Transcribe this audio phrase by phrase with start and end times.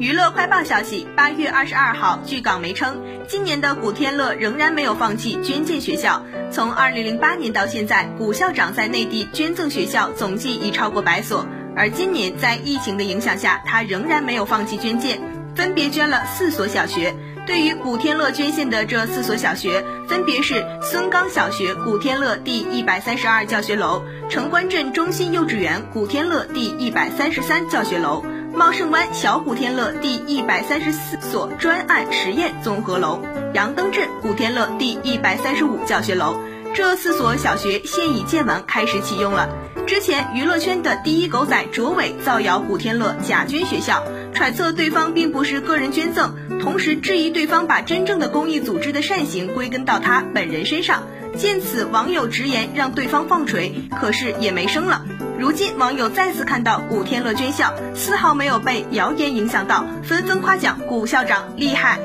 [0.00, 6.24] 娱乐快报消息，八月二十二号，据港媒称，今年的古天乐仍然没有放弃捐建学校。
[6.50, 11.46] 从二零零八年到现在，古校长在内地捐赠学校总计已超过百所。
[11.76, 15.20] 而今年在疫情的影响下，他仍然没有放弃捐建，
[15.54, 17.14] 分别捐了四所小学。
[17.46, 28.24] 对于古天乐捐献的这四所小学，分别是孙岗小学古天乐第一百三十二教学楼、城关镇中心幼稚园古天乐第一百三十三教学楼。
[28.60, 33.22] 茂盛湾小古天乐第一百三十四所专案实验综合楼，
[33.54, 36.36] 杨登镇古天乐第一百三十五教学楼，
[36.74, 39.48] 这四所小学现已建完，开始启用了。
[39.86, 44.04] 之前娱乐圈的第一狗仔卓伟造谣古天乐假捐学校，
[44.34, 51.04] 揣测对方并不是个人捐赠，同时质疑对方把真正的公益组织的善行归根到他本人身上。
[51.36, 55.04] 见此，网友直言让对方放锤，可是也没声了。
[55.38, 61.98] 如今网友再次看到古天乐军校，丝毫没有被谣言影响到，纷纷夸奖古校长厉害。